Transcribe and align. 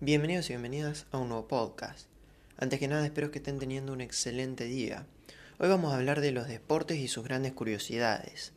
Bienvenidos 0.00 0.48
y 0.48 0.52
bienvenidas 0.52 1.06
a 1.10 1.18
un 1.18 1.30
nuevo 1.30 1.48
podcast. 1.48 2.06
Antes 2.56 2.78
que 2.78 2.86
nada 2.86 3.04
espero 3.04 3.32
que 3.32 3.38
estén 3.38 3.58
teniendo 3.58 3.92
un 3.92 4.00
excelente 4.00 4.62
día. 4.62 5.08
Hoy 5.58 5.68
vamos 5.68 5.92
a 5.92 5.96
hablar 5.96 6.20
de 6.20 6.30
los 6.30 6.46
deportes 6.46 6.98
y 6.98 7.08
sus 7.08 7.24
grandes 7.24 7.52
curiosidades. 7.52 8.52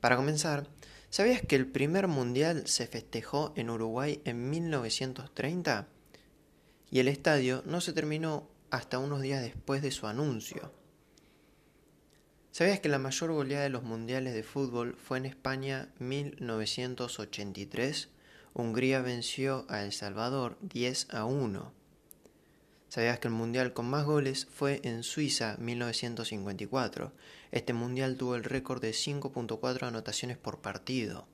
Para 0.00 0.14
comenzar, 0.14 0.68
¿sabías 1.10 1.42
que 1.42 1.56
el 1.56 1.66
primer 1.66 2.06
mundial 2.06 2.68
se 2.68 2.86
festejó 2.86 3.52
en 3.56 3.70
Uruguay 3.70 4.22
en 4.24 4.50
1930? 4.50 5.88
Y 6.92 7.00
el 7.00 7.08
estadio 7.08 7.64
no 7.66 7.80
se 7.80 7.92
terminó 7.92 8.48
hasta 8.70 9.00
unos 9.00 9.20
días 9.20 9.42
después 9.42 9.82
de 9.82 9.90
su 9.90 10.06
anuncio. 10.06 10.70
¿Sabías 12.52 12.78
que 12.78 12.88
la 12.88 13.00
mayor 13.00 13.32
goleada 13.32 13.64
de 13.64 13.70
los 13.70 13.82
mundiales 13.82 14.32
de 14.32 14.44
fútbol 14.44 14.96
fue 14.96 15.18
en 15.18 15.26
España 15.26 15.88
1983? 15.98 18.10
Hungría 18.56 19.02
venció 19.02 19.66
a 19.68 19.82
El 19.82 19.90
Salvador 19.90 20.56
10 20.60 21.08
a 21.10 21.24
1. 21.24 21.72
¿Sabías 22.88 23.18
que 23.18 23.26
el 23.26 23.34
mundial 23.34 23.72
con 23.72 23.86
más 23.86 24.04
goles 24.04 24.46
fue 24.46 24.80
en 24.84 25.02
Suiza 25.02 25.56
1954? 25.58 27.10
Este 27.50 27.72
mundial 27.72 28.16
tuvo 28.16 28.36
el 28.36 28.44
récord 28.44 28.80
de 28.80 28.92
5.4 28.92 29.88
anotaciones 29.88 30.36
por 30.36 30.60
partido. 30.60 31.26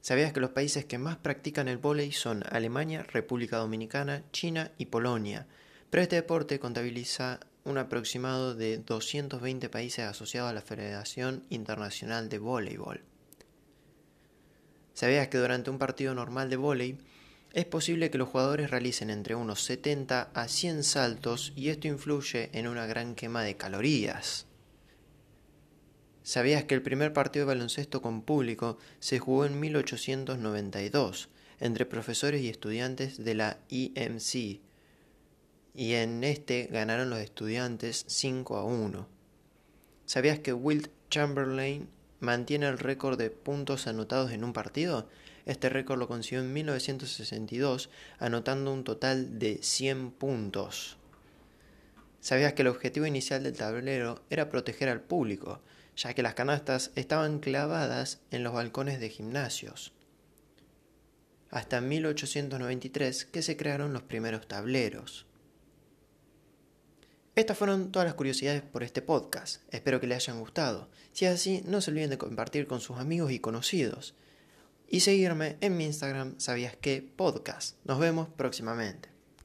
¿Sabías 0.00 0.32
que 0.32 0.38
los 0.38 0.50
países 0.50 0.84
que 0.84 0.98
más 0.98 1.16
practican 1.16 1.66
el 1.66 1.78
vóley 1.78 2.12
son 2.12 2.44
Alemania, 2.48 3.02
República 3.02 3.56
Dominicana, 3.56 4.22
China 4.30 4.70
y 4.78 4.86
Polonia? 4.86 5.48
Pero 5.90 6.04
este 6.04 6.14
deporte 6.14 6.60
contabiliza 6.60 7.40
un 7.64 7.78
aproximado 7.78 8.54
de 8.54 8.78
220 8.78 9.68
países 9.70 10.04
asociados 10.04 10.50
a 10.50 10.54
la 10.54 10.62
Federación 10.62 11.42
Internacional 11.50 12.28
de 12.28 12.38
Voleibol. 12.38 13.11
¿Sabías 15.02 15.26
que 15.26 15.38
durante 15.38 15.68
un 15.68 15.78
partido 15.78 16.14
normal 16.14 16.48
de 16.48 16.54
vóley 16.54 16.96
es 17.54 17.64
posible 17.64 18.08
que 18.08 18.18
los 18.18 18.28
jugadores 18.28 18.70
realicen 18.70 19.10
entre 19.10 19.34
unos 19.34 19.64
70 19.64 20.30
a 20.32 20.46
100 20.46 20.84
saltos 20.84 21.52
y 21.56 21.70
esto 21.70 21.88
influye 21.88 22.50
en 22.52 22.68
una 22.68 22.86
gran 22.86 23.16
quema 23.16 23.42
de 23.42 23.56
calorías? 23.56 24.46
¿Sabías 26.22 26.62
que 26.62 26.76
el 26.76 26.82
primer 26.82 27.12
partido 27.12 27.44
de 27.44 27.52
baloncesto 27.52 28.00
con 28.00 28.22
público 28.22 28.78
se 29.00 29.18
jugó 29.18 29.44
en 29.44 29.58
1892 29.58 31.30
entre 31.58 31.84
profesores 31.84 32.40
y 32.40 32.48
estudiantes 32.48 33.24
de 33.24 33.34
la 33.34 33.58
EMC? 33.70 34.60
Y 35.74 35.94
en 35.94 36.22
este 36.22 36.68
ganaron 36.70 37.10
los 37.10 37.18
estudiantes 37.18 38.04
5 38.06 38.56
a 38.56 38.62
1. 38.62 39.08
¿Sabías 40.06 40.38
que 40.38 40.52
Wilt 40.52 40.92
Chamberlain 41.10 41.88
mantiene 42.22 42.68
el 42.68 42.78
récord 42.78 43.18
de 43.18 43.30
puntos 43.30 43.86
anotados 43.86 44.30
en 44.30 44.44
un 44.44 44.52
partido. 44.52 45.08
Este 45.44 45.68
récord 45.68 45.98
lo 45.98 46.06
consiguió 46.06 46.40
en 46.40 46.52
1962, 46.52 47.90
anotando 48.18 48.72
un 48.72 48.84
total 48.84 49.40
de 49.40 49.58
100 49.60 50.12
puntos. 50.12 50.96
¿Sabías 52.20 52.52
que 52.52 52.62
el 52.62 52.68
objetivo 52.68 53.06
inicial 53.06 53.42
del 53.42 53.56
tablero 53.56 54.22
era 54.30 54.48
proteger 54.48 54.88
al 54.88 55.00
público, 55.00 55.60
ya 55.96 56.14
que 56.14 56.22
las 56.22 56.34
canastas 56.34 56.92
estaban 56.94 57.40
clavadas 57.40 58.20
en 58.30 58.44
los 58.44 58.52
balcones 58.52 59.00
de 59.00 59.10
gimnasios? 59.10 59.92
Hasta 61.50 61.80
1893 61.80 63.24
que 63.24 63.42
se 63.42 63.56
crearon 63.56 63.92
los 63.92 64.02
primeros 64.02 64.46
tableros. 64.46 65.26
Estas 67.34 67.56
fueron 67.56 67.92
todas 67.92 68.04
las 68.04 68.14
curiosidades 68.14 68.60
por 68.60 68.82
este 68.82 69.00
podcast. 69.00 69.62
Espero 69.70 70.00
que 70.00 70.06
les 70.06 70.16
hayan 70.18 70.38
gustado. 70.38 70.90
Si 71.12 71.24
es 71.24 71.32
así, 71.32 71.62
no 71.64 71.80
se 71.80 71.90
olviden 71.90 72.10
de 72.10 72.18
compartir 72.18 72.66
con 72.66 72.82
sus 72.82 72.98
amigos 72.98 73.32
y 73.32 73.38
conocidos. 73.38 74.14
Y 74.86 75.00
seguirme 75.00 75.56
en 75.62 75.78
mi 75.78 75.86
Instagram, 75.86 76.38
sabías 76.38 76.76
qué 76.78 77.02
podcast. 77.16 77.78
Nos 77.84 77.98
vemos 77.98 78.28
próximamente. 78.36 79.11